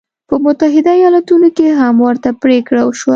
[0.29, 3.09] په متحده ایالتونو کې هم ورته پرېکړه وشوه.